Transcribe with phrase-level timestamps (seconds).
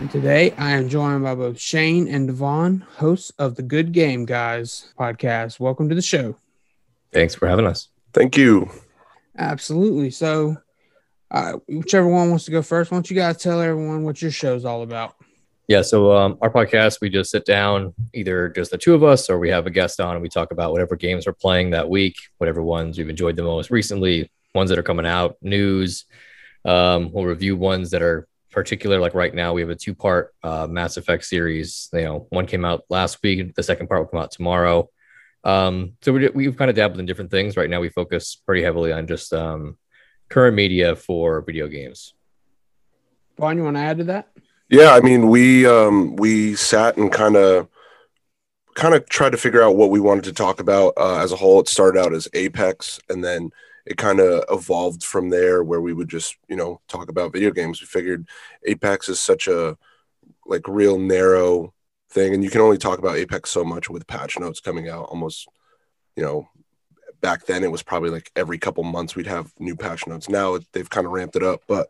[0.00, 4.26] And today I am joined by both Shane and DeVaughn, hosts of the Good Game
[4.26, 5.58] Guys podcast.
[5.58, 6.36] Welcome to the show.
[7.12, 7.88] Thanks for having us.
[8.12, 8.70] Thank you.
[9.36, 10.12] Absolutely.
[10.12, 10.56] So,
[11.32, 14.30] uh, whichever one wants to go first, why don't you guys tell everyone what your
[14.30, 15.16] show's all about?
[15.66, 19.28] Yeah, so um, our podcast, we just sit down, either just the two of us
[19.28, 21.90] or we have a guest on and we talk about whatever games we're playing that
[21.90, 26.04] week, whatever ones we've enjoyed the most recently, ones that are coming out, news.
[26.64, 29.00] Um, we'll review ones that are particular.
[29.00, 31.88] Like right now, we have a two part uh, Mass Effect series.
[31.92, 34.90] You know, one came out last week, the second part will come out tomorrow.
[35.44, 37.56] Um, so we, we've kind of dabbled in different things.
[37.56, 39.78] Right now, we focus pretty heavily on just um,
[40.28, 42.14] current media for video games.
[43.38, 44.28] Vaughn, you want to add to that?
[44.68, 47.68] Yeah, I mean, we um, we sat and kind of
[48.74, 51.36] kind of tried to figure out what we wanted to talk about uh, as a
[51.36, 51.60] whole.
[51.60, 53.50] It started out as Apex, and then
[53.88, 57.50] it kind of evolved from there, where we would just you know talk about video
[57.50, 57.80] games.
[57.80, 58.28] We figured
[58.66, 59.76] Apex is such a
[60.46, 61.72] like real narrow
[62.10, 65.06] thing, and you can only talk about Apex so much with patch notes coming out.
[65.06, 65.48] Almost,
[66.16, 66.48] you know,
[67.20, 70.28] back then it was probably like every couple months we'd have new patch notes.
[70.28, 71.88] Now they've kind of ramped it up, but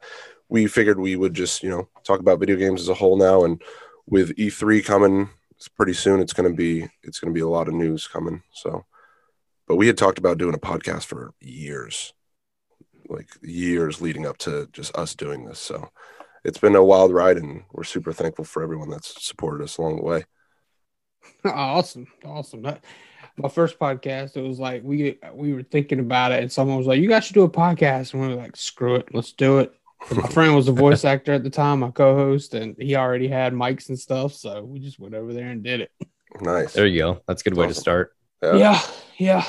[0.49, 3.45] we figured we would just you know talk about video games as a whole now
[3.45, 3.63] and
[4.07, 5.29] with e3 coming
[5.77, 8.43] pretty soon it's going to be it's going to be a lot of news coming
[8.53, 8.85] so
[9.69, 12.13] but we had talked about doing a podcast for years
[13.09, 15.89] like years leading up to just us doing this so
[16.45, 19.97] it's been a wild ride and we're super thankful for everyone that's supported us along
[19.97, 20.25] the way
[21.45, 22.83] awesome awesome that,
[23.37, 26.87] my first podcast it was like we we were thinking about it and someone was
[26.87, 29.59] like you guys should do a podcast and we were like screw it let's do
[29.59, 29.73] it
[30.15, 33.53] my friend was a voice actor at the time, my co-host, and he already had
[33.53, 34.33] mics and stuff.
[34.33, 35.91] So we just went over there and did it.
[36.41, 37.23] nice There you go.
[37.27, 38.15] That's a good way to start.
[38.43, 38.57] Yeah.
[38.57, 38.81] Yeah,
[39.19, 39.45] yeah.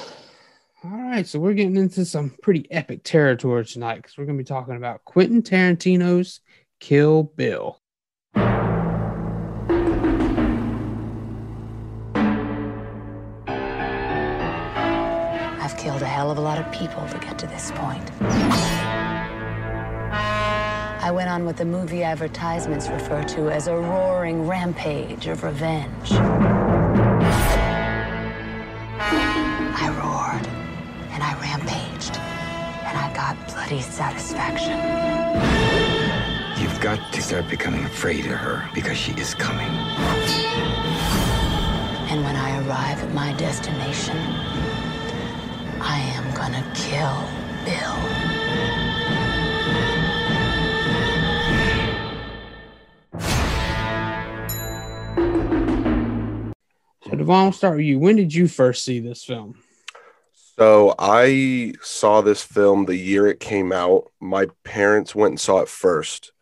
[0.83, 4.44] All right, so we're getting into some pretty epic territory tonight because we're going to
[4.44, 6.39] be talking about Quentin Tarantino's
[6.79, 7.81] Kill Bill.
[15.61, 18.09] I've killed a hell of a lot of people to get to this point.
[21.01, 26.11] I went on what the movie advertisements refer to as a roaring rampage of revenge.
[33.29, 34.79] And I got bloody satisfaction.
[36.62, 39.67] You've got to start becoming afraid of her because she is coming.
[42.09, 44.18] And when I arrive at my destination,
[45.79, 47.23] I am gonna kill
[47.66, 47.97] Bill.
[57.03, 58.00] So, DeVaughn, we'll start with you.
[58.00, 59.56] When did you first see this film?
[60.59, 64.12] So I saw this film the year it came out.
[64.20, 66.34] My parents went and saw it first.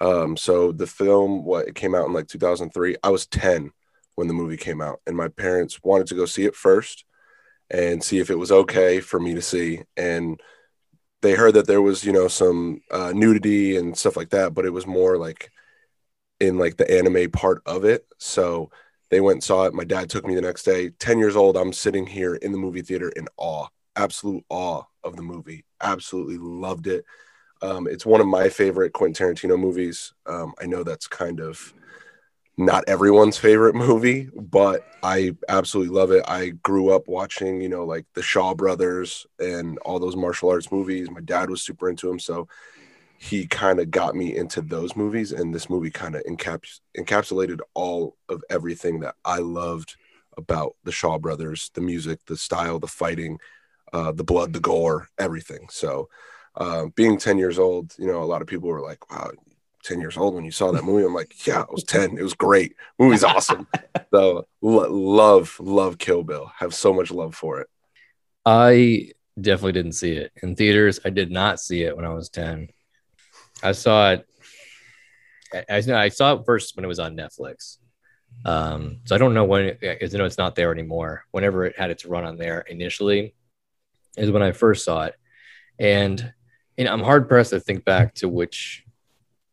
[0.00, 2.96] Um, so the film, what it came out in like 2003.
[3.04, 3.72] I was 10
[4.16, 7.04] when the movie came out, and my parents wanted to go see it first
[7.70, 9.82] and see if it was okay for me to see.
[9.96, 10.40] And
[11.22, 14.66] they heard that there was, you know, some uh, nudity and stuff like that, but
[14.66, 15.50] it was more like
[16.40, 18.06] in like the anime part of it.
[18.18, 18.70] So
[19.12, 19.74] they went and saw it.
[19.74, 20.88] My dad took me the next day.
[20.88, 25.16] 10 years old, I'm sitting here in the movie theater in awe, absolute awe of
[25.16, 25.66] the movie.
[25.82, 27.04] Absolutely loved it.
[27.60, 30.14] Um, it's one of my favorite Quentin Tarantino movies.
[30.24, 31.74] Um, I know that's kind of
[32.56, 36.24] not everyone's favorite movie, but I absolutely love it.
[36.26, 40.72] I grew up watching, you know, like the Shaw Brothers and all those martial arts
[40.72, 41.10] movies.
[41.10, 42.18] My dad was super into them.
[42.18, 42.48] So
[43.22, 47.60] he kind of got me into those movies and this movie kind of encaps- encapsulated
[47.74, 49.96] all of everything that i loved
[50.36, 53.38] about the shaw brothers the music the style the fighting
[53.92, 55.66] uh, the blood the gore everything.
[55.70, 56.08] So
[56.56, 59.30] uh, being 10 years old you know a lot of people were like wow
[59.84, 61.04] 10 years old when you saw that movie?
[61.04, 62.74] I'm like yeah i was 10 it was great.
[62.98, 63.66] Movie's awesome.
[64.12, 66.52] So lo- love love kill bill.
[66.58, 67.68] Have so much love for it.
[68.44, 69.10] I
[69.40, 71.00] definitely didn't see it in theaters.
[71.04, 72.68] I did not see it when I was 10.
[73.62, 74.26] I saw it.
[75.52, 77.78] I, I, I saw it first when it was on Netflix.
[78.44, 81.24] Um, so I don't know when, because I know it's not there anymore.
[81.30, 83.34] Whenever it had its run on there initially,
[84.16, 85.14] is when I first saw it.
[85.78, 86.32] And,
[86.78, 88.84] and I'm hard pressed to think back to which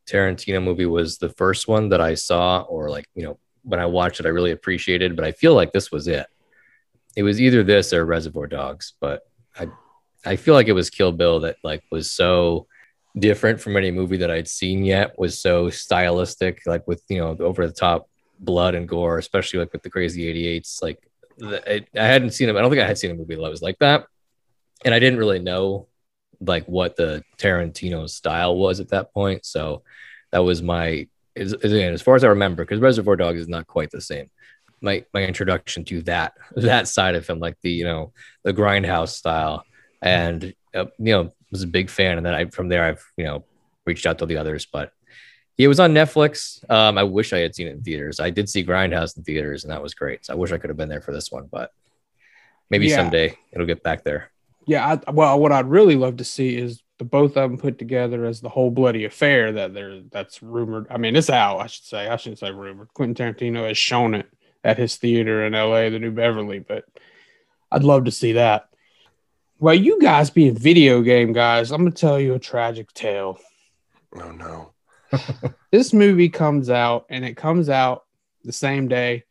[0.09, 3.85] Tarantino movie was the first one that I saw, or like, you know, when I
[3.85, 6.25] watched it, I really appreciated, but I feel like this was it.
[7.15, 9.23] It was either this or Reservoir Dogs, but
[9.57, 9.67] I
[10.25, 12.67] I feel like it was Kill Bill that like was so
[13.19, 17.35] different from any movie that I'd seen yet, was so stylistic, like with you know,
[17.39, 20.81] over the top blood and gore, especially like with the crazy 88s.
[20.81, 20.99] Like
[21.41, 23.61] I, I hadn't seen them, I don't think I had seen a movie that was
[23.61, 24.05] like that.
[24.85, 25.87] And I didn't really know
[26.39, 29.45] like what the Tarantino style was at that point.
[29.45, 29.83] So
[30.31, 33.91] that was my as, as far as I remember, because Reservoir Dogs is not quite
[33.91, 34.29] the same.
[34.81, 38.13] My my introduction to that that side of him, like the you know
[38.43, 39.63] the grindhouse style,
[40.01, 42.17] and uh, you know was a big fan.
[42.17, 43.43] And then I from there I've you know
[43.85, 44.91] reached out to the others, but
[45.57, 46.63] it was on Netflix.
[46.69, 48.19] Um, I wish I had seen it in theaters.
[48.19, 50.25] I did see Grindhouse in theaters, and that was great.
[50.25, 51.71] So I wish I could have been there for this one, but
[52.69, 52.95] maybe Yeah.
[52.97, 54.31] someday it'll get back there.
[54.65, 57.77] Yeah, I, well, what I'd really love to see is the both of them put
[57.79, 60.87] together as the whole bloody affair that they're that's rumored.
[60.89, 61.59] I mean, it's out.
[61.59, 62.07] I should say.
[62.07, 62.89] I shouldn't say rumored.
[62.93, 64.27] Quentin Tarantino has shown it
[64.63, 66.85] at his theater in L.A., the New Beverly, but
[67.71, 68.68] I'd love to see that.
[69.61, 73.39] Well, you guys being video game guys, I'm gonna tell you a tragic tale.
[74.15, 74.73] Oh no.
[75.71, 78.05] This movie comes out, and it comes out
[78.43, 79.23] the same day.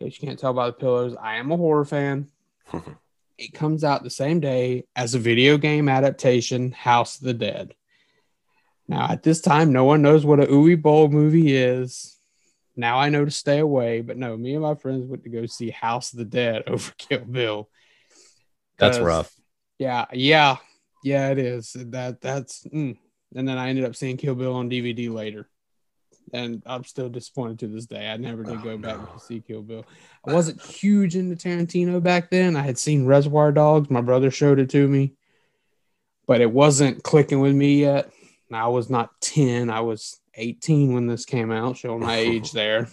[0.00, 2.28] In case you can't tell by the pillows, I am a horror fan.
[3.38, 7.74] it comes out the same day as a video game adaptation, House of the Dead.
[8.88, 12.16] Now, at this time, no one knows what a Uwe Boll movie is.
[12.76, 15.44] Now I know to stay away, but no, me and my friends went to go
[15.44, 17.68] see House of the Dead over Kill Bill.
[18.78, 19.30] That's rough.
[19.78, 20.56] Yeah, yeah,
[21.02, 21.72] yeah, it is.
[21.74, 22.96] That that's mm.
[23.34, 25.48] and then I ended up seeing Kill Bill on DVD later.
[26.32, 28.08] And I'm still disappointed to this day.
[28.08, 29.84] I never did Oh, go back to see Kill Bill.
[30.26, 32.56] I wasn't huge into Tarantino back then.
[32.56, 33.90] I had seen Reservoir Dogs.
[33.90, 35.12] My brother showed it to me,
[36.26, 38.10] but it wasn't clicking with me yet.
[38.54, 39.70] I was not 10.
[39.70, 42.88] I was 18 when this came out, showing my age there.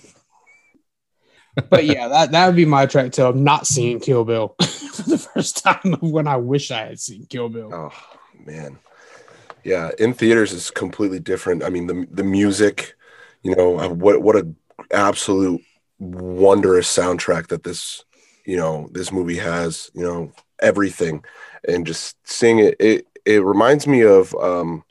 [1.70, 5.18] But yeah, that, that would be my track to not seeing Kill Bill for the
[5.18, 7.74] first time when I wish I had seen Kill Bill.
[7.74, 7.92] Oh
[8.46, 8.80] man,
[9.64, 9.92] yeah.
[10.00, 11.64] In theaters is completely different.
[11.64, 12.96] I mean, the the music,
[13.44, 14.48] you know, uh, what what a
[14.92, 15.62] absolute
[16.00, 18.06] wondrous soundtrack that this,
[18.46, 19.92] you know, this movie has.
[19.94, 20.32] You know,
[20.62, 21.24] everything,
[21.68, 24.84] and just seeing it, it it reminds me of um,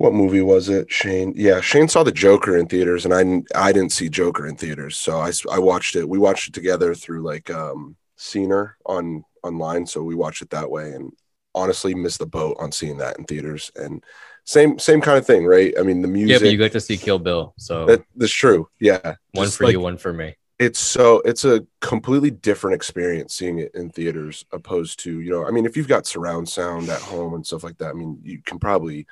[0.00, 0.90] what movie was it?
[0.90, 4.46] Shane, yeah, Shane saw the Joker in theaters, and I didn't- I didn't see Joker
[4.46, 6.08] in theaters, so i i watched it.
[6.08, 10.70] We watched it together through like um, Scener on online, so we watched it that
[10.70, 11.12] way, and
[11.54, 13.70] honestly missed the boat on seeing that in theaters.
[13.76, 14.02] And
[14.44, 15.74] same same kind of thing, right?
[15.78, 18.32] I mean, the music Yeah, but you got to see Kill Bill, so that, that's
[18.32, 18.70] true.
[18.80, 20.34] Yeah, one Just for like- you, one for me.
[20.58, 25.46] it's so it's a completely different experience seeing it in theaters opposed to you know
[25.46, 28.18] i mean if you've got surround sound at home and stuff like that i mean
[28.22, 29.06] you can probably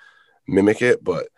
[0.49, 1.29] mimic it but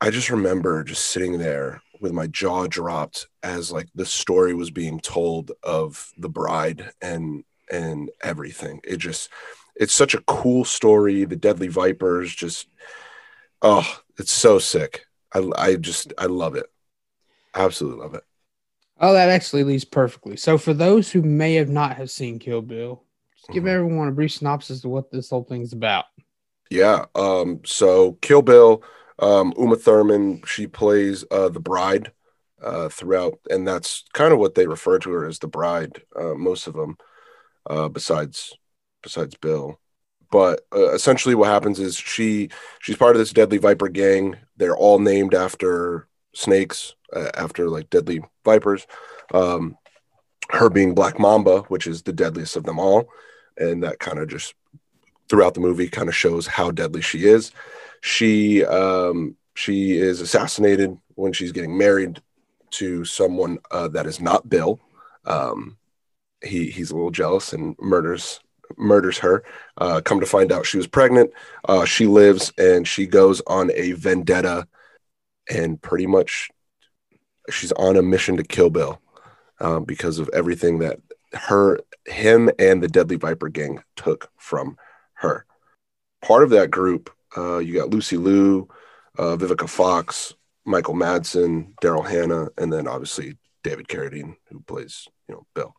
[0.00, 4.70] i just remember just sitting there with my jaw dropped as like the story was
[4.70, 9.30] being told of the bride and and everything it just
[9.76, 12.68] it's such a cool story the deadly vipers just
[13.62, 15.04] oh it's so sick
[15.34, 16.66] i i just i love it
[17.54, 18.24] absolutely love it
[19.02, 20.36] Oh, that actually leads perfectly.
[20.36, 23.02] So, for those who may have not have seen Kill Bill,
[23.34, 23.68] just give Mhm.
[23.70, 26.04] everyone a brief synopsis of what this whole thing's about.
[26.70, 27.06] Yeah.
[27.14, 28.82] Um, so Kill Bill,
[29.18, 32.12] um, Uma Thurman, she plays uh, the bride
[32.62, 36.02] uh, throughout, and that's kind of what they refer to her as the bride.
[36.14, 36.96] Uh, most of them,
[37.68, 38.56] uh, besides
[39.02, 39.80] besides Bill.
[40.30, 42.50] But uh, essentially, what happens is she
[42.80, 44.36] she's part of this deadly viper gang.
[44.56, 48.86] They're all named after snakes, uh, after like deadly vipers.
[49.34, 49.76] Um,
[50.50, 53.08] her being Black Mamba, which is the deadliest of them all,
[53.56, 54.54] and that kind of just
[55.30, 57.52] throughout the movie kind of shows how deadly she is.
[58.02, 62.20] She um, she is assassinated when she's getting married
[62.72, 64.80] to someone uh, that is not Bill.
[65.24, 65.78] Um,
[66.42, 68.40] he he's a little jealous and murders
[68.76, 69.44] murders her.
[69.78, 71.30] Uh, come to find out, she was pregnant.
[71.68, 74.66] Uh, she lives and she goes on a vendetta,
[75.48, 76.50] and pretty much
[77.50, 79.00] she's on a mission to kill Bill
[79.60, 80.98] um, because of everything that
[81.32, 84.76] her him and the Deadly Viper gang took from
[85.20, 85.44] her.
[86.22, 88.68] Part of that group, uh, you got Lucy Liu,
[89.18, 90.34] uh, Vivica Fox,
[90.64, 95.74] Michael Madsen, Daryl Hannah, and then obviously David Carradine, who plays you know Bill.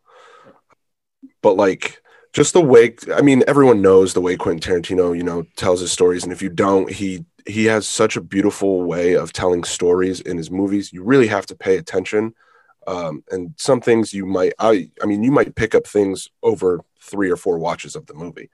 [1.42, 2.02] But like
[2.34, 5.92] just the way, I mean, everyone knows the way Quentin Tarantino, you know, tells his
[5.92, 10.22] stories, and if you don't, he he has such a beautiful way of telling stories
[10.22, 10.94] in his movies.
[10.94, 12.34] You really have to pay attention.
[12.88, 16.82] Um, and some things you might, I, I mean, you might pick up things over
[17.00, 18.50] three or four watches of the movie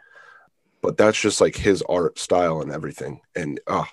[0.81, 3.22] but that's just like his art style and everything.
[3.36, 3.89] And ah,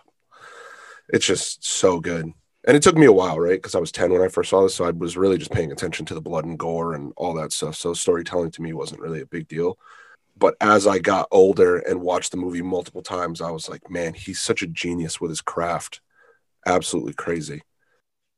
[1.08, 2.32] it's just so good.
[2.66, 3.58] And it took me a while, right?
[3.58, 4.74] Because I was 10 when I first saw this.
[4.74, 7.52] So I was really just paying attention to the blood and gore and all that
[7.52, 7.76] stuff.
[7.76, 9.78] So storytelling to me wasn't really a big deal.
[10.36, 14.14] But as I got older and watched the movie multiple times, I was like, man,
[14.14, 16.00] he's such a genius with his craft.
[16.66, 17.62] Absolutely crazy.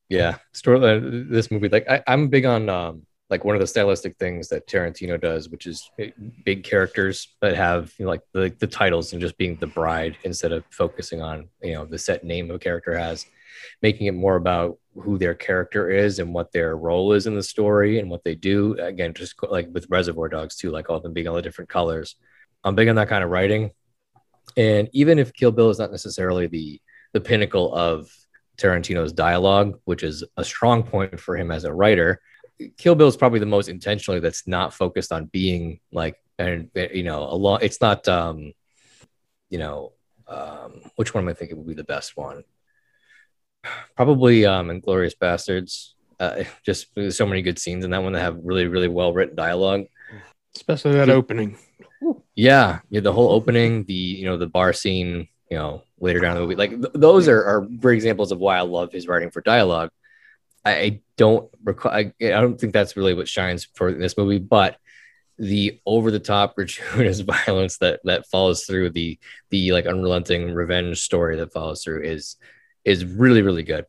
[0.09, 0.79] Yeah, story.
[0.79, 4.49] Uh, this movie, like I, I'm big on um, like one of the stylistic things
[4.49, 5.91] that Tarantino does, which is
[6.45, 10.17] big characters that have you know, like the the titles and just being the bride
[10.25, 13.27] instead of focusing on you know the set name a character has,
[13.83, 17.43] making it more about who their character is and what their role is in the
[17.43, 18.75] story and what they do.
[18.75, 21.71] Again, just like with Reservoir Dogs too, like all of them being all the different
[21.71, 22.15] colors.
[22.63, 23.73] I'm big on that kind of writing,
[24.57, 26.81] and even if Kill Bill is not necessarily the
[27.13, 28.09] the pinnacle of
[28.57, 32.21] Tarantino's dialogue, which is a strong point for him as a writer.
[32.79, 37.03] Kill Bill is probably the most intentionally that's not focused on being like, and you
[37.03, 37.63] know, a lot.
[37.63, 38.53] It's not, um,
[39.51, 39.93] you know,
[40.29, 42.45] um, which one am I thinking would be the best one?
[43.95, 45.93] Probably um, Inglourious Basterds.
[46.19, 49.37] Uh, just so many good scenes in that one that have really, really well written
[49.37, 49.85] dialogue.
[50.55, 51.59] Especially that opening.
[52.35, 56.35] Yeah, yeah, the whole opening, the you know, the bar scene, you know, later down
[56.35, 56.57] the movie.
[56.57, 59.91] Like th- those are, are great examples of why I love his writing for dialogue.
[60.71, 61.93] I, don't recall.
[61.93, 64.77] I, I don't think that's really what shines for this movie, but
[65.39, 69.19] the over the top gratuitous violence that that follows through the
[69.51, 72.37] the like unrelenting revenge story that follows through is
[72.85, 73.85] is really really good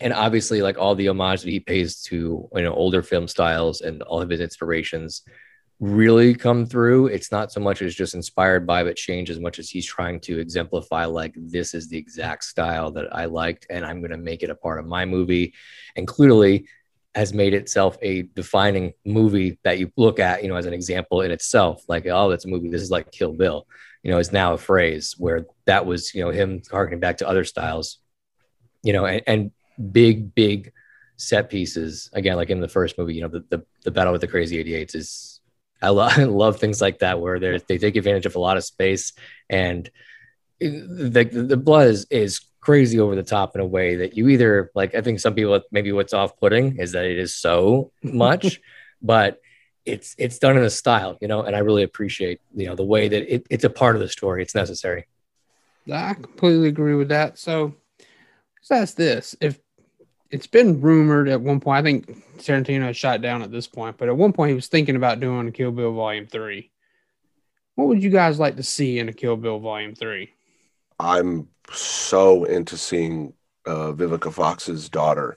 [0.00, 3.80] and obviously like all the homage that he pays to you know older film styles
[3.80, 5.22] and all of his inspirations
[5.80, 7.06] really come through.
[7.06, 10.20] It's not so much as just inspired by, but change as much as he's trying
[10.20, 14.16] to exemplify, like, this is the exact style that I liked, and I'm going to
[14.16, 15.54] make it a part of my movie.
[15.96, 16.66] And clearly
[17.14, 21.22] has made itself a defining movie that you look at, you know, as an example
[21.22, 21.82] in itself.
[21.88, 22.68] Like, oh, that's a movie.
[22.68, 23.66] This is like Kill Bill,
[24.02, 27.28] you know, is now a phrase where that was, you know, him harkening back to
[27.28, 27.98] other styles,
[28.82, 29.50] you know, and, and
[29.92, 30.72] big, big
[31.16, 32.10] set pieces.
[32.12, 34.62] Again, like in the first movie, you know, the, the, the battle with the crazy
[34.62, 35.37] 88s is
[35.80, 38.56] I, lo- I love things like that where they they take advantage of a lot
[38.56, 39.12] of space
[39.48, 39.90] and
[40.60, 44.70] the the blood is is crazy over the top in a way that you either
[44.74, 48.60] like I think some people maybe what's off putting is that it is so much,
[49.00, 49.40] but
[49.84, 52.84] it's it's done in a style, you know, and I really appreciate you know the
[52.84, 54.42] way that it, it's a part of the story.
[54.42, 55.06] It's necessary.
[55.90, 57.38] I completely agree with that.
[57.38, 57.74] So
[58.60, 59.58] let's ask this: If
[60.30, 61.78] it's been rumored at one point.
[61.78, 64.96] I think Tarantino shot down at this point, but at one point he was thinking
[64.96, 66.70] about doing a Kill Bill Volume Three.
[67.74, 70.30] What would you guys like to see in a Kill Bill Volume Three?
[70.98, 73.32] I'm so into seeing
[73.66, 75.36] uh, Vivica Fox's daughter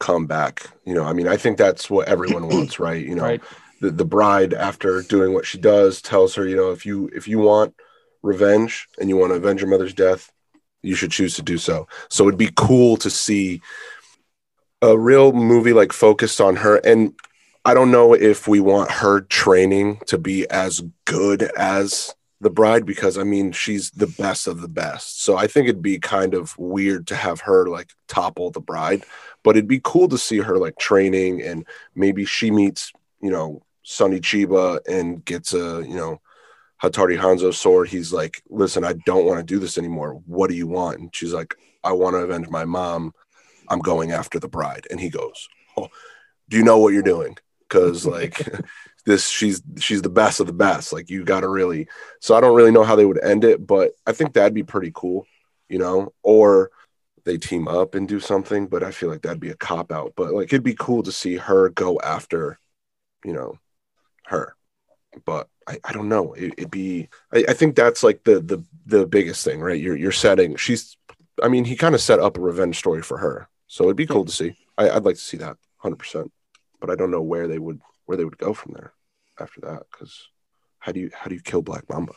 [0.00, 0.66] come back.
[0.84, 3.04] You know, I mean, I think that's what everyone wants, right?
[3.04, 3.42] You know, Right.
[3.80, 7.28] the, the bride after doing what she does tells her, you know, if you if
[7.28, 7.74] you want
[8.22, 10.32] revenge and you want to avenge your mother's death,
[10.82, 11.86] you should choose to do so.
[12.08, 13.62] So it'd be cool to see
[14.82, 17.14] a real movie like focused on her and
[17.64, 22.86] I don't know if we want her training to be as good as the bride
[22.86, 25.24] because I mean she's the best of the best.
[25.24, 29.04] So I think it'd be kind of weird to have her like topple the bride,
[29.42, 33.62] but it'd be cool to see her like training and maybe she meets, you know,
[33.82, 36.20] Sonny Chiba and gets a, you know,
[36.82, 37.88] Hattori Hanzo sword.
[37.88, 40.20] He's like, "Listen, I don't want to do this anymore.
[40.26, 43.14] What do you want?" And she's like, "I want to avenge my mom.
[43.68, 45.88] I'm going after the bride." And he goes, "Oh,
[46.48, 47.36] do you know what you're doing?"
[47.68, 48.46] Because like
[49.06, 50.92] this, she's she's the best of the best.
[50.92, 51.88] Like you got to really.
[52.20, 54.64] So I don't really know how they would end it, but I think that'd be
[54.64, 55.26] pretty cool,
[55.68, 56.12] you know.
[56.22, 56.70] Or
[57.24, 60.14] they team up and do something, but I feel like that'd be a cop out.
[60.16, 62.58] But like it'd be cool to see her go after,
[63.24, 63.58] you know,
[64.26, 64.56] her.
[65.24, 66.34] But I, I don't know.
[66.34, 67.08] It, would be.
[67.32, 69.80] I, I think that's like the the the biggest thing, right?
[69.80, 70.56] You're you're setting.
[70.56, 70.96] She's.
[71.42, 74.06] I mean, he kind of set up a revenge story for her, so it'd be
[74.06, 74.54] cool to see.
[74.78, 76.32] I, I'd like to see that, hundred percent.
[76.80, 78.92] But I don't know where they would where they would go from there
[79.40, 79.84] after that.
[79.90, 80.28] Because
[80.78, 82.12] how do you how do you kill Black Mamba?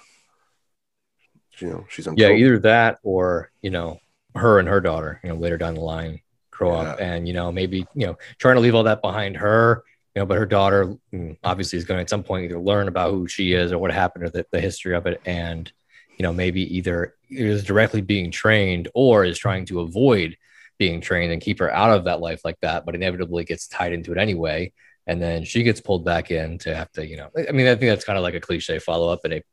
[1.60, 4.00] You know, she's Yeah, either that or you know
[4.36, 7.52] her and her daughter, you know, later down the line grow up and you know
[7.52, 9.84] maybe you know trying to leave all that behind her.
[10.16, 12.88] You know, but her daughter mm, obviously is going to at some point either learn
[12.88, 15.72] about who she is or what happened or the, the history of it, and
[16.18, 20.36] you know maybe either is directly being trained or is trying to avoid
[20.80, 23.94] being trained and keep her out of that life like that, but inevitably gets tied
[23.94, 24.72] into it anyway.
[25.06, 27.76] And then she gets pulled back in to have to, you know, I mean, I
[27.76, 29.22] think that's kind of like a cliche follow up.
[29.26, 29.46] And it,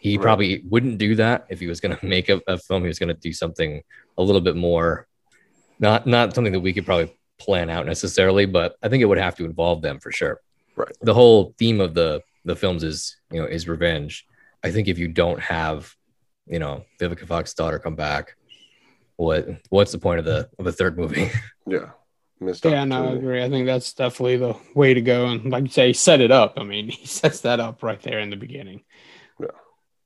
[0.00, 0.22] he Right.
[0.22, 2.82] probably wouldn't do that if he was going to make a, a film.
[2.82, 3.82] He was going to do something
[4.18, 5.06] a little bit more,
[5.78, 9.18] not not something that we could probably plan out necessarily, but I think it would
[9.18, 10.40] have to involve them for sure.
[10.76, 10.92] Right.
[11.02, 14.26] The whole theme of the the films is, you know, is revenge.
[14.62, 15.92] I think if you don't have,
[16.46, 18.36] you know, Vivica Fox's daughter come back,
[19.24, 21.30] what what's the point of the of a third movie?
[21.66, 21.90] Yeah.
[22.40, 23.44] Missed Yeah, no, I agree.
[23.44, 25.26] I think that's definitely the way to go.
[25.26, 26.54] And like you say, he set it up.
[26.56, 28.82] I mean, he sets that up right there in the beginning.
[29.38, 29.46] Yeah.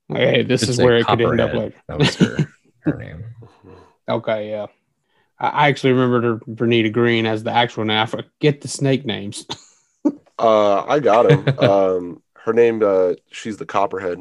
[0.09, 1.73] Like, hey, this Should is where it could end up Copperhead.
[1.73, 1.83] later.
[1.89, 2.37] That was her,
[2.81, 3.25] her name.
[4.09, 4.67] Okay, yeah.
[5.39, 7.99] I I actually remembered her Vernita Green as the actual name.
[7.99, 9.47] I forget the snake names.
[10.39, 11.59] Uh, I got him.
[11.61, 14.19] um, her name, uh, she's the Copperhead,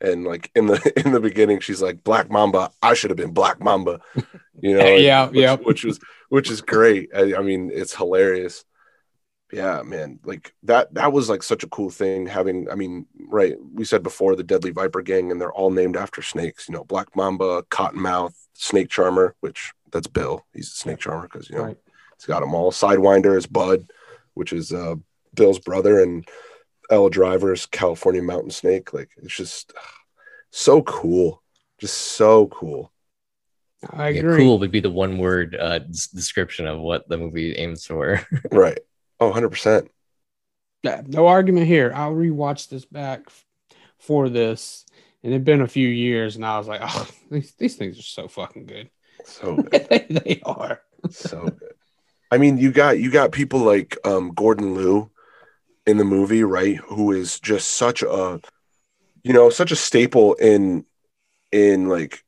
[0.00, 2.70] and like in the in the beginning, she's like Black Mamba.
[2.82, 4.00] I should have been Black Mamba,
[4.60, 4.86] you know.
[4.96, 5.56] Yeah, which, yeah.
[5.56, 7.10] Which was which is great.
[7.14, 8.64] I, I mean, it's hilarious.
[9.52, 10.20] Yeah, man.
[10.24, 10.94] Like that.
[10.94, 12.26] That was like such a cool thing.
[12.26, 13.56] Having, I mean, right?
[13.74, 16.68] We said before the Deadly Viper Gang, and they're all named after snakes.
[16.68, 20.44] You know, Black Mamba, Cottonmouth, Snake Charmer, which that's Bill.
[20.54, 21.76] He's a snake charmer because you know Right.
[22.16, 22.70] He's got them all.
[22.70, 23.90] Sidewinder is Bud,
[24.34, 24.96] which is uh,
[25.34, 26.26] Bill's brother, and
[26.90, 28.92] Elle Driver's California Mountain Snake.
[28.92, 29.72] Like it's just
[30.50, 31.42] so cool,
[31.78, 32.92] just so cool.
[33.90, 34.38] I Yeah, agree.
[34.38, 38.20] cool would be the one word uh, des- description of what the movie aims for.
[38.52, 38.78] Right.
[39.20, 39.90] Oh, 100 percent.
[40.82, 41.92] Yeah, no argument here.
[41.94, 43.44] I'll rewatch this back f-
[43.98, 44.86] for this,
[45.22, 48.02] and it'd been a few years, and I was like, oh, these, these things are
[48.02, 48.88] so fucking good.
[49.24, 49.86] So good.
[49.90, 50.80] they, they are.
[51.10, 51.74] so good.
[52.30, 55.10] I mean, you got you got people like um, Gordon Liu
[55.90, 56.76] in the movie, right?
[56.88, 58.40] Who is just such a,
[59.22, 60.84] you know, such a staple in
[61.52, 62.24] in like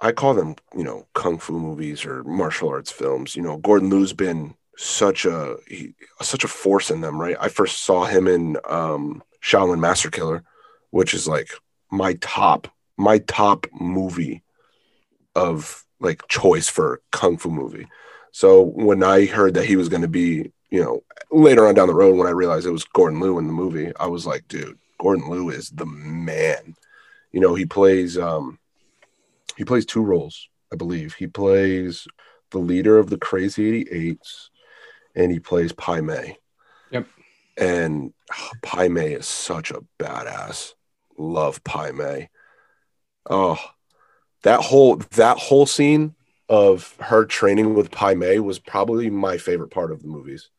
[0.00, 3.34] I call them, you know, kung fu movies or martial arts films.
[3.34, 7.36] You know, Gordon Liu's been such a he, such a force in them, right?
[7.40, 10.44] I first saw him in um, Shaolin Master Killer,
[10.90, 11.50] which is like
[11.90, 14.42] my top my top movie
[15.34, 17.86] of like choice for kung fu movie.
[18.32, 21.88] So when I heard that he was going to be, you know, later on down
[21.88, 24.46] the road, when I realized it was Gordon Liu in the movie, I was like,
[24.48, 26.74] dude, Gordon Liu is the man.
[27.32, 28.58] You know, he plays um
[29.56, 31.14] he plays two roles, I believe.
[31.14, 32.06] He plays
[32.50, 34.48] the leader of the Crazy 88s
[35.14, 36.38] and he plays Pai Mei.
[36.90, 37.06] Yep.
[37.56, 40.74] And oh, Pai Mei is such a badass.
[41.16, 42.30] Love Pai Mei.
[43.28, 43.58] Oh,
[44.42, 46.14] that whole that whole scene
[46.48, 50.50] of her training with Pai Mei was probably my favorite part of the movies.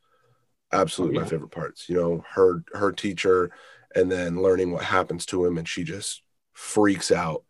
[0.72, 1.24] Absolutely Oh, yeah.
[1.26, 1.90] my favorite parts.
[1.90, 3.52] You know, her her teacher
[3.96, 6.22] and then learning what happens to him and she just
[6.54, 7.44] freaks out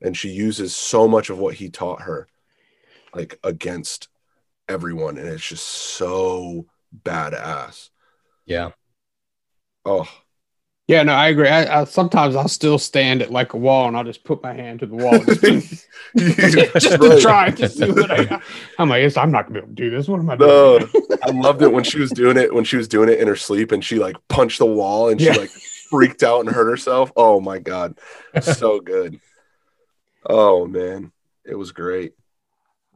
[0.00, 2.28] and she uses so much of what he taught her
[3.14, 4.08] like against
[4.68, 6.66] everyone and it's just so
[7.04, 7.90] badass.
[8.46, 8.70] yeah.
[9.84, 10.08] Oh,
[10.90, 11.46] Yeah, no, I agree.
[11.48, 14.52] I, I sometimes I'll still stand at like a wall and I'll just put my
[14.52, 15.40] hand to the wall just,
[16.16, 17.20] just to Right.
[17.22, 18.24] try to see what I.
[18.24, 18.42] got.
[18.76, 20.08] I'm like, I'm not gonna be able to do this.
[20.08, 20.80] What am I No.
[21.22, 23.36] I loved it when she was doing it when she was doing it in her
[23.36, 25.34] sleep and she like punched the wall and she Yeah.
[25.34, 27.12] like freaked out and hurt herself.
[27.14, 27.96] Oh my god,
[28.42, 29.20] so good.
[30.28, 31.12] Oh man,
[31.44, 32.14] it was great.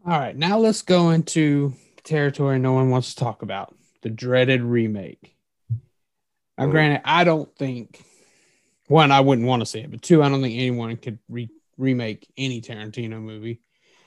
[0.05, 4.63] All right, now let's go into territory no one wants to talk about the dreaded
[4.63, 5.31] remake.
[6.57, 8.05] Now, granted, I don't think
[8.87, 11.51] one, I wouldn't want to see it, but two, I don't think anyone could re-
[11.79, 13.61] remake any Tarantino movie.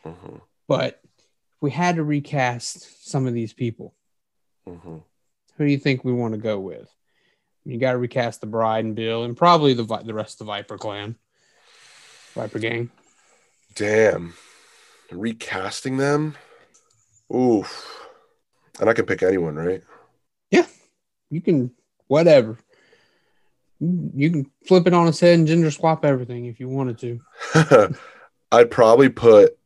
[0.05, 3.93] Mhm, But if we had to recast some of these people,
[4.67, 5.03] mhm.
[5.57, 6.89] who do you think we want to go with?
[7.65, 10.51] You got to recast the Bride and Bill, and probably the the rest of the
[10.53, 11.17] Viper clan,
[12.33, 12.91] Viper gang.
[13.75, 14.35] Damn,
[15.11, 16.37] recasting them.
[17.33, 18.07] Oof,
[18.79, 19.83] and I can pick anyone, right?
[20.49, 20.65] Yeah,
[21.29, 21.71] you can
[22.07, 22.57] whatever.
[23.79, 27.95] You can flip it on its head and gender swap everything if you wanted to.
[28.51, 29.57] I'd probably put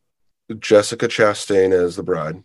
[0.60, 2.44] Jessica Chastain as the bride.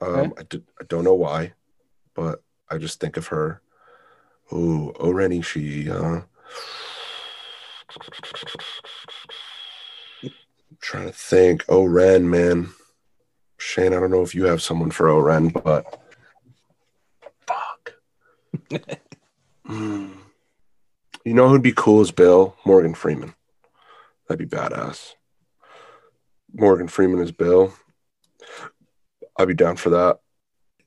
[0.00, 0.32] Um, Okay.
[0.38, 1.52] I, d- I don't know why,
[2.14, 3.60] but I just think of her.
[4.52, 6.22] Ooh, O-Ren Ishii, huh?
[10.22, 10.30] I'm
[10.80, 11.64] trying to think.
[11.68, 12.70] O-Ren, man.
[13.58, 16.00] Shane, I don't know if you have someone for O-Ren, but fuck.
[21.24, 22.54] You know who'd be cool as Bill?
[22.66, 23.34] Morgan Freeman.
[24.28, 25.14] That'd be badass.
[26.52, 27.72] Morgan Freeman as Bill.
[29.38, 30.18] I'd be down for that.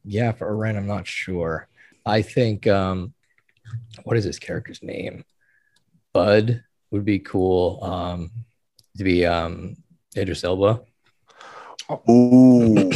[0.06, 1.68] Yeah, for O-Ren, I'm not sure.
[2.06, 3.14] I think um
[4.04, 5.26] what is his character's name?
[6.14, 7.84] Bud would be cool.
[7.84, 8.32] Um
[8.98, 9.78] to be um
[10.16, 10.82] Idris Elba.
[12.10, 12.92] Ooh,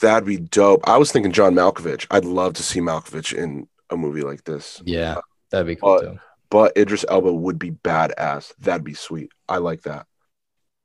[0.00, 0.88] that'd be dope.
[0.88, 2.06] I was thinking John Malkovich.
[2.10, 4.82] I'd love to see Malkovich in a movie like this.
[4.84, 5.16] Yeah,
[5.50, 6.18] that'd be cool Uh, too.
[6.50, 8.54] But Idris Elba would be badass.
[8.58, 9.30] That'd be sweet.
[9.48, 10.06] I like that.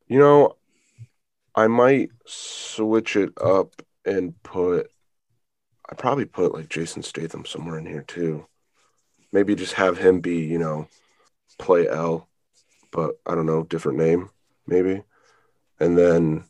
[0.08, 0.58] You know,
[1.56, 4.90] I might switch it up and put.
[5.90, 8.46] I probably put like Jason Statham somewhere in here too.
[9.32, 10.88] Maybe just have him be, you know,
[11.58, 12.28] play Elle,
[12.92, 14.30] but I don't know, different name
[14.68, 15.04] maybe.
[15.80, 16.46] And then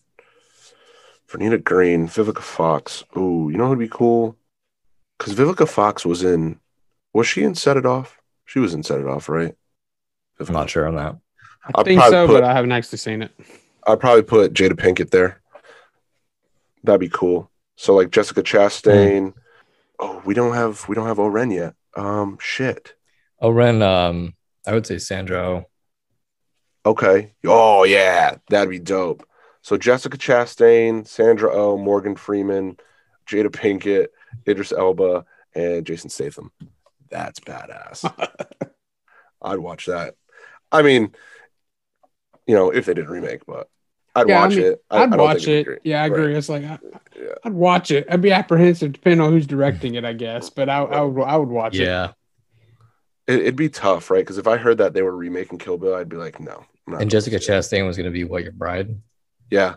[1.30, 3.04] Vernita Green, Vivica Fox.
[3.18, 4.38] Ooh, you know who'd be cool?
[5.24, 6.60] Because Vivica Fox was in.
[7.14, 8.20] Was she in Set It Off?
[8.46, 9.56] She was in Set It Off, right?
[10.38, 11.16] I'm not sure on that.
[11.66, 13.32] I I'll think so, put- but I haven't actually seen it.
[13.88, 15.42] I'd probably put Jada Pinkett there.
[16.84, 17.50] That'd be cool.
[17.78, 19.34] So like Jessica Chastain.
[20.00, 21.76] Oh, we don't have we don't have O-Ren yet.
[21.96, 22.94] Um, shit.
[23.40, 24.34] Oh, Ren, um,
[24.68, 25.68] I would say Sandro.
[26.86, 27.32] Okay.
[27.46, 29.26] Oh yeah, that'd be dope.
[29.62, 32.76] So Jessica Chastain, Sandra Oh, Morgan Freeman,
[33.26, 34.08] Jada Pinkett,
[34.48, 36.52] Idris Elba, and Jason Statham.
[37.10, 38.12] That's badass.
[39.42, 40.16] I'd watch that.
[40.72, 41.12] I mean,
[42.48, 43.70] you know, if they did a remake, but
[44.16, 44.84] I'd Yeah, I watch mean, it.
[44.90, 45.60] I, I'd I watch it'd it.
[45.60, 45.80] be great.
[45.84, 46.20] Yeah, I Right.
[46.20, 46.36] agree.
[46.36, 46.80] It's like I,
[47.20, 47.34] Yeah.
[47.44, 48.08] I'd watch it.
[48.10, 50.50] I'd be apprehensive depending on who's directing it, I guess.
[50.50, 51.86] But I, I would I would watch it.
[51.86, 52.12] Yeah.
[53.28, 54.20] It, it'd be tough, right?
[54.20, 56.66] Because if I heard that they were remaking Kill Bill, I'd be like, no.
[56.88, 57.56] And Jessica to see it.
[57.56, 58.98] Chastain was going to be what your bride.
[59.50, 59.76] Yeah.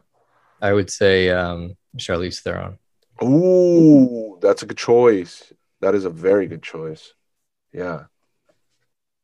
[0.60, 2.78] I would say um, Charlize Theron.
[3.22, 5.52] Ooh, that's a good choice.
[5.80, 7.12] That is a very good choice.
[7.72, 8.04] Yeah.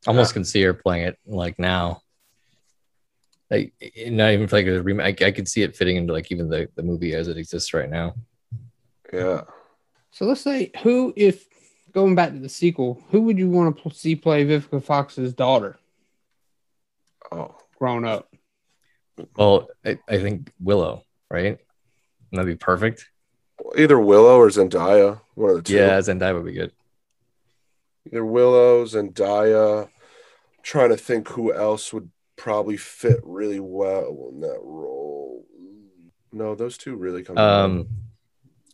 [0.07, 2.01] Almost can see her playing it like now.
[3.51, 3.73] Like
[4.07, 5.23] not even like a remake.
[5.23, 7.75] I, I could see it fitting into like even the, the movie as it exists
[7.75, 8.15] right now.
[9.13, 9.43] Yeah.
[10.11, 11.47] So let's say who, if
[11.93, 15.79] going back to the sequel, who would you want to see play Vivica Fox's daughter
[17.33, 18.35] Oh, grown up?
[19.37, 21.59] Well, I, I think Willow, right?
[22.31, 23.09] That'd be perfect.
[23.77, 25.21] Either Willow or Zendaya.
[25.35, 25.75] One of the two.
[25.75, 26.73] Yeah, Zendaya would be good.
[28.07, 29.89] Either Willow, Zendaya.
[30.63, 35.45] trying to think who else would probably fit really well in that role.
[36.33, 37.37] No, those two really come.
[37.39, 37.89] Um,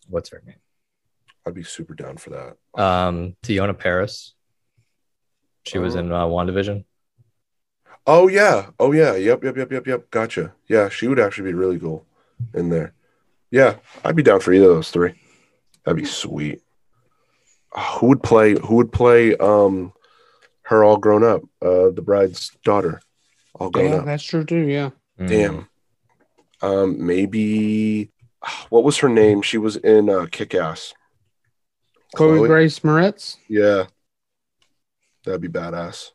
[0.08, 0.56] what's her name?
[1.46, 2.80] I'd be super down for that.
[2.82, 4.34] Um, Teyonah Parris.
[5.64, 5.98] She was Oh.
[5.98, 6.84] in uh, WandaVision.
[8.06, 8.70] Oh yeah.
[8.78, 9.14] Oh yeah.
[9.16, 9.44] Yep.
[9.44, 9.56] Yep.
[9.56, 9.72] Yep.
[9.72, 9.86] Yep.
[9.86, 10.10] Yep.
[10.10, 10.54] Gotcha.
[10.66, 12.06] Yeah, she would actually be really cool
[12.54, 12.92] in there.
[13.50, 15.14] Yeah, I'd be down for either of those three.
[15.84, 16.60] That'd be sweet.
[17.74, 18.58] Oh, who would play?
[18.58, 19.36] Who would play?
[19.36, 19.92] Um,
[20.62, 21.42] her all grown up.
[21.62, 23.00] Uh, the bride's daughter,
[23.54, 24.04] all grown Yeah, up.
[24.04, 24.66] that's true too.
[24.66, 24.90] Yeah.
[25.18, 25.28] Mm.
[25.28, 25.68] Damn.
[26.60, 28.10] Um, maybe.
[28.68, 29.42] What was her name?
[29.42, 30.94] She was in uh, Kick Ass.
[32.14, 33.36] Chloe, Grace Moretz.
[33.48, 33.84] Yeah,
[35.24, 36.10] that'd be badass.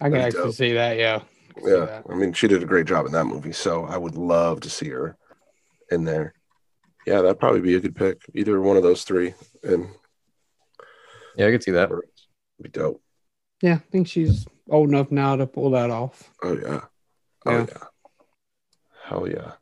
[0.00, 0.54] I can That'd actually dope.
[0.54, 0.96] see that.
[0.96, 1.22] Yeah.
[1.62, 2.04] Yeah, that.
[2.08, 4.70] I mean, she did a great job in that movie, so I would love to
[4.70, 5.16] see her
[5.90, 6.32] in there.
[7.06, 8.20] Yeah, that'd probably be a good pick.
[8.34, 9.88] Either one of those three, and
[11.36, 11.90] Yeah, I could see that.
[12.60, 13.02] be dope.
[13.62, 16.30] Yeah, I think she's old enough now to pull that off.
[16.42, 16.80] Oh yeah,
[17.46, 17.66] oh Yeah.
[17.68, 17.76] yeah,
[19.04, 19.52] hell yeah.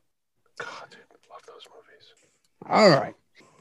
[0.58, 2.12] God, dude, love those movies.
[2.68, 3.14] All right.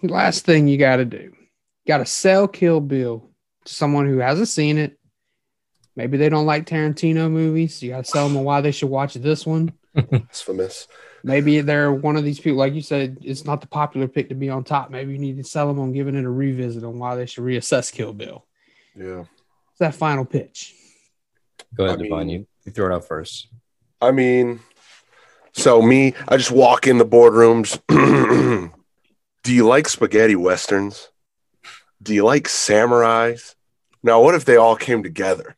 [0.04, 1.18] Last thing you got to do.
[1.34, 3.30] You got to sell Kill Bill
[3.66, 4.98] to someone who hasn't seen it.
[5.96, 7.82] Maybe they don't like Tarantino movies.
[7.82, 9.74] You got to sell them on why they should watch this one.
[9.96, 10.88] Infamous.
[11.28, 14.36] Maybe they're one of these people, like you said, it's not the popular pick to
[14.36, 14.90] be on top.
[14.90, 17.44] Maybe you need to sell them on giving it a revisit on why they should
[17.44, 18.46] reassess Kill Bill.
[18.96, 19.26] Yeah.
[19.72, 20.74] It's that final pitch.
[21.76, 22.28] Go ahead, I DeVaughn.
[22.28, 23.48] mean- You, you throw it out first.
[24.02, 24.62] I mean,
[25.52, 27.78] so me, I just walk in the boardrooms.
[29.44, 31.10] Do you like spaghetti westerns?
[32.02, 33.56] Do you like samurais?
[34.02, 35.58] Now, what if they all came together?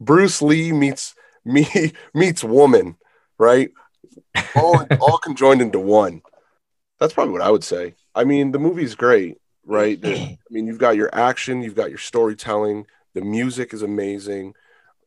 [0.00, 1.66] Bruce Lee meets me
[2.14, 2.96] meets woman,
[3.38, 3.70] right?
[4.54, 6.22] All all conjoined into one.
[6.98, 7.94] That's probably what I would say.
[8.14, 9.98] I mean, the movie's great, right?
[10.04, 14.54] I mean, you've got your action, you've got your storytelling, the music is amazing.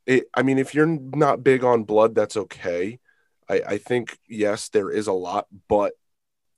[0.05, 2.99] It, I mean, if you're not big on blood, that's okay.
[3.49, 5.93] I, I think yes, there is a lot, but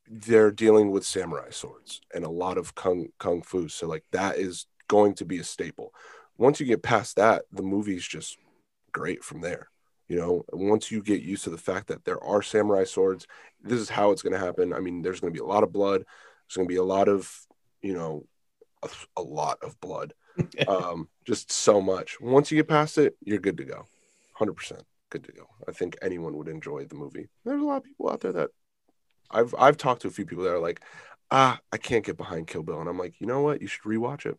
[0.08, 3.70] they're dealing with samurai swords and a lot of kung kung fu.
[3.70, 5.94] So like that is going to be a staple.
[6.38, 8.38] Once you get past that, the movie's just
[8.92, 9.71] great from there.
[10.12, 13.28] You know, once you get used to the fact that there are samurai swords,
[13.64, 14.74] this is how it's going to happen.
[14.74, 16.02] I mean, there's going to be a lot of blood.
[16.02, 17.34] There's going to be a lot of,
[17.82, 18.26] you know,
[18.84, 20.14] a, a lot of blood.
[20.68, 22.20] um, just so much.
[22.20, 23.88] Once you get past it, you're good to go.
[24.38, 25.48] 100% good to go.
[25.66, 27.30] I think anyone would enjoy the movie.
[27.46, 28.50] There's a lot of people out there that
[29.30, 30.82] I've I've talked to a few people that are like,
[31.32, 33.62] ah, I can't get behind Kill Bill, and I'm like, you know what?
[33.62, 34.38] You should rewatch it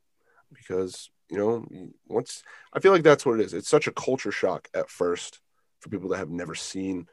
[0.52, 1.64] because you know
[2.08, 2.42] once
[2.74, 3.54] I feel like that's what it is.
[3.54, 5.40] It's such a culture shock at first
[5.82, 7.06] for people that have never seen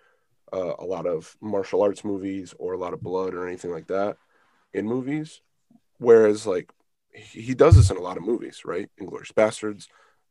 [0.53, 3.87] uh, a lot of martial arts movies or a lot of blood or anything like
[3.87, 4.17] that
[4.73, 5.41] in movies.
[5.97, 6.71] Whereas like
[7.13, 8.89] he he does this in a lot of movies, right?
[8.99, 9.87] Inglourious Basterds,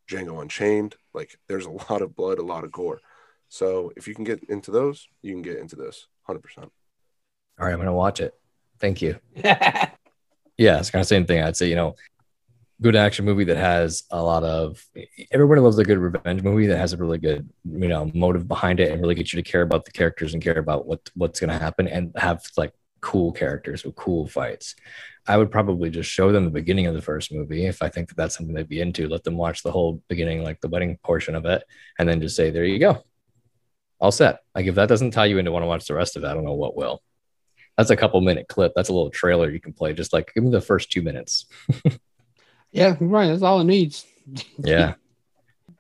[0.09, 0.94] Django Unchained.
[1.12, 3.01] Like there's a lot of blood, a lot of gore.
[3.48, 6.40] So if you can get into those, you can get into this 100%.
[6.59, 6.70] All
[7.59, 8.35] right, I'm gonna watch it.
[8.79, 9.18] Thank you.
[10.59, 11.40] Yeah, it's kind of the same thing.
[11.40, 11.94] I'd say, you know,
[12.80, 14.84] good action movie that has a lot of
[15.32, 18.78] everybody loves a good revenge movie that has a really good, you know, motive behind
[18.78, 21.40] it and really gets you to care about the characters and care about what what's
[21.40, 24.74] gonna happen and have like cool characters with cool fights.
[25.26, 28.08] I would probably just show them the beginning of the first movie if I think
[28.08, 29.08] that that's something they'd be into.
[29.08, 31.64] Let them watch the whole beginning, like the wedding portion of it,
[31.98, 33.02] and then just say, "There you go,
[34.00, 36.24] all set." Like if that doesn't tie you into want to watch the rest of
[36.24, 37.02] it, I don't know what will.
[37.76, 38.72] That's a couple minute clip.
[38.74, 39.92] That's a little trailer you can play.
[39.92, 41.46] Just like give me the first two minutes.
[42.70, 43.28] Yeah, right.
[43.28, 44.04] That's all it needs.
[44.59, 44.94] yeah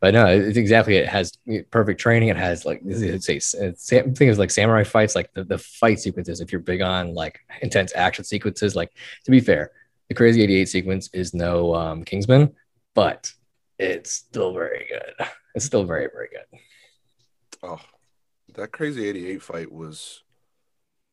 [0.00, 1.32] but no it's exactly it has
[1.70, 5.30] perfect training it has like it's a it's, same thing as like samurai fights like
[5.34, 8.90] the, the fight sequences if you're big on like intense action sequences like
[9.22, 9.70] to be fair
[10.08, 12.54] the crazy 88 sequence is no um, kingsman
[12.94, 13.30] but
[13.78, 16.58] it's still very good it's still very very good
[17.62, 17.80] Oh,
[18.54, 20.22] that crazy 88 fight was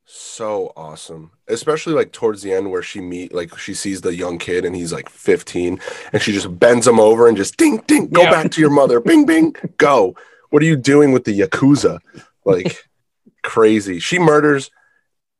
[0.08, 1.32] so awesome.
[1.48, 4.74] Especially like towards the end where she meet like she sees the young kid and
[4.76, 5.80] he's like 15
[6.12, 8.30] and she just bends him over and just ding ding go Yeah.
[8.30, 9.00] back to your mother.
[9.00, 10.14] bing bing go.
[10.50, 11.98] What are you doing with the yakuza?
[12.44, 12.78] Like
[13.42, 13.98] crazy.
[13.98, 14.70] She murders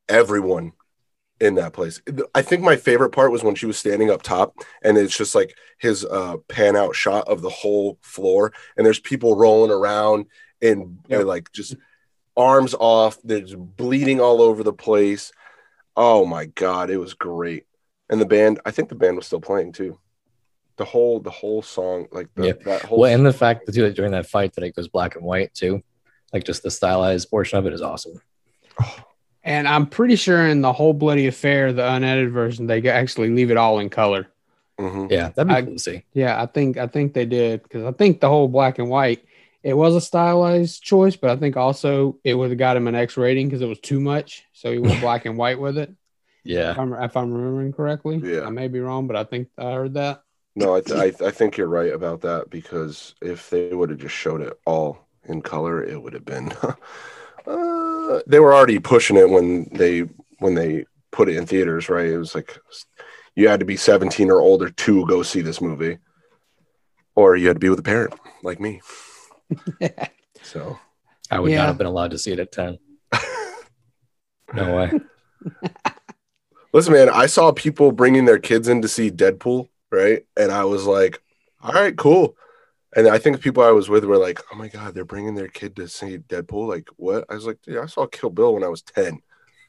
[0.08, 0.72] everyone
[1.40, 2.00] in that place.
[2.34, 5.34] I think my favorite part was when she was standing up top and it's just
[5.34, 10.26] like his uh pan out shot of the whole floor and there's people rolling around
[10.60, 11.24] and Yep.
[11.26, 11.76] like just
[12.36, 15.32] arms off, there's bleeding all over the place.
[15.96, 17.64] Oh my god, it was great.
[18.10, 19.98] And the band, I think the band was still playing too.
[20.76, 22.52] The whole the whole song, like the, Yeah.
[22.66, 25.16] that whole well and the fact that too, during that fight that it goes black
[25.16, 25.82] and white too
[26.32, 28.20] like just the stylized portion of it is awesome
[29.44, 33.52] And I'm pretty sure in the whole bloody affair, the unedited version, they actually leave
[33.52, 34.26] it all in color.
[34.78, 35.10] Mhm.
[35.10, 37.84] yeah that'd be I- cool to see Yeah, I think I think they did because
[37.84, 39.24] I think the whole black and white
[39.66, 42.94] it was a stylized choice, but I think also it would have got him an
[42.94, 44.44] X rating because it was too much.
[44.52, 45.92] So he went black and white with it.
[46.44, 48.44] yeah If I'm, if I'm remembering correctly, Yeah.
[48.46, 50.22] I may be wrong, but I think I heard that.
[50.54, 53.98] No, I, th- I I think you're right about that because if they would have
[53.98, 56.52] just showed it all in color, it would have been.
[57.46, 60.04] uh, they were already pushing it when they
[60.38, 62.06] when they put it in theaters, right?
[62.06, 62.56] It was like
[63.34, 65.98] you had to be 17 or older to go see this movie,
[67.16, 68.80] or you had to be with a parent like me.
[70.42, 70.78] So
[71.30, 71.58] i would Yeah.
[71.58, 72.78] not have been allowed to see it at 10
[74.54, 74.92] no way
[76.72, 80.26] listen, man, I saw people bringing their kids in to see Deadpool, right?
[80.36, 81.22] And I was like,
[81.62, 82.36] all right, cool.
[82.94, 85.48] And I think people I was with were like, oh my God, they're bringing their
[85.48, 86.68] kid to see Deadpool.
[86.68, 87.24] Like, what?
[87.30, 89.20] I was like, dude, I saw Kill Bill when I was 10.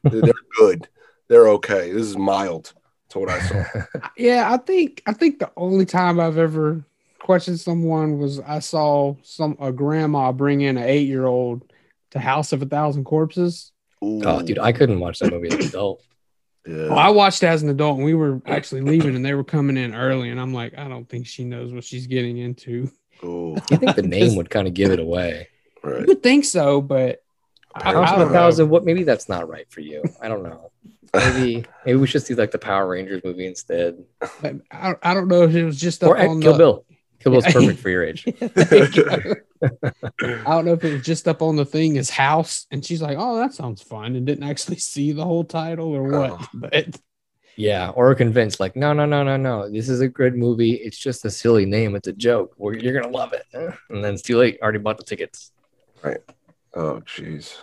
[0.04, 0.88] They're they're good.
[1.30, 1.92] They're okay.
[1.92, 2.74] This is mild
[3.10, 3.64] to what I saw.
[4.18, 6.84] Yeah, I think I think the only time I've ever
[7.28, 11.62] questioned someone was I saw some a grandma bring in an eight year old
[12.12, 13.72] to House of a Thousand Corpses.
[14.02, 16.02] oh dude i couldn't watch that movie as an adult
[16.66, 16.90] Yeah.
[16.90, 19.44] Well, I watched it as an adult, and we were actually leaving, and they were
[19.46, 22.92] coming in early, and I'm like, I don't think she knows what she's getting into.
[23.24, 25.48] Ooh, i think the name would kind of give it away
[25.84, 27.24] You would think so, but
[27.74, 28.40] I, House I don't of a know.
[28.40, 30.72] thousand what maybe that's not right for you i don't know
[31.16, 34.04] maybe maybe we should see like the power rangers movie instead
[34.72, 36.58] I, I don't know if it was just up or on kill the.
[36.58, 36.86] bill
[37.20, 37.52] kill bill's Yeah.
[37.54, 39.36] perfect for your age you.
[39.62, 43.02] I don't know if it was just up on the thing his house, and she's
[43.02, 46.32] like, "Oh, that sounds fun," and didn't actually see the whole title or what.
[46.40, 46.48] Oh.
[46.54, 47.00] But
[47.56, 49.68] Yeah, or convinced like, no, no, no, no, no.
[49.70, 50.74] This is a good movie.
[50.74, 51.96] It's just a silly name.
[51.96, 52.54] It's a joke.
[52.58, 53.46] Well, you're gonna love it.
[53.54, 54.60] And then it's too late.
[54.62, 55.52] Already bought the tickets.
[56.04, 56.20] Right.
[56.76, 57.56] Oh, jeez.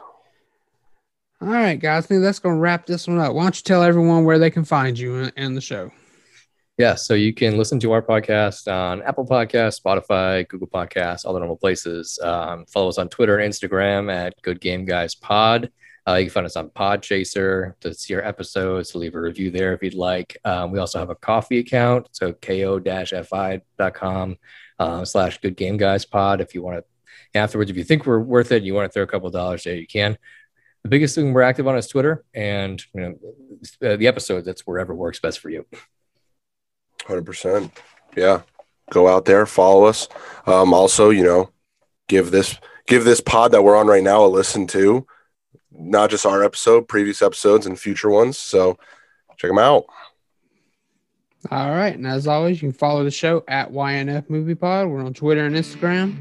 [1.41, 3.33] all right, guys, I think that's going to wrap this one up.
[3.35, 5.93] Why don't you tell everyone where they can find you and, and the show?
[6.77, 11.33] Yeah, so you can listen to our podcast on Apple Podcasts, Spotify, Google Podcasts, all
[11.33, 12.19] the normal places.
[12.21, 15.71] Um, follow us on Twitter and Instagram at Good Game Guys Pod.
[16.07, 19.53] Uh, you can find us on Podchaser to see our episodes, to leave a review
[19.53, 20.37] there if you'd like.
[20.45, 22.77] Um, we also have a Ko-fi account, so ko-fi.com
[24.81, 26.41] uh, slash Good Game Guys Pod.
[26.41, 28.93] If you want to, afterwards, if you think we're worth it, and you want to
[28.93, 30.19] throw a couple dollars there, you can.
[30.83, 34.67] The biggest thing we're active on is Twitter, and you know uh, the episode That's
[34.67, 35.65] wherever works best for you.
[37.07, 37.73] Hundred percent.
[38.17, 38.43] Yeah.
[38.91, 40.09] Go out there, follow us.
[40.47, 41.51] Um, also, you know,
[42.09, 45.07] give this give this pod that we're on right now a listen to.
[45.77, 48.39] Not just our episode, previous episodes and future ones.
[48.39, 48.79] So
[49.37, 49.87] check them out.
[51.51, 51.95] All right.
[51.95, 54.89] And as always, you can follow the show at YNF Movie Pod.
[54.89, 56.17] We're on Twitter and Instagram.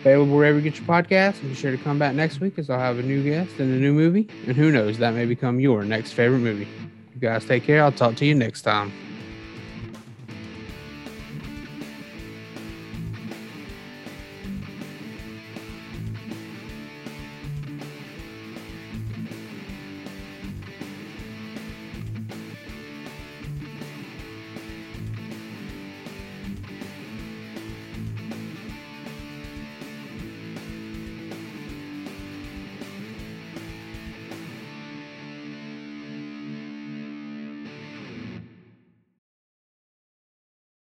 [0.00, 1.40] Available wherever you get your podcasts.
[1.40, 3.72] And be sure to come back next week as I'll have a new guest and
[3.72, 4.28] a new movie.
[4.46, 6.68] And who knows, that may become your next favorite movie.
[7.14, 7.82] You guys take care.
[7.82, 8.92] I'll talk to you next time.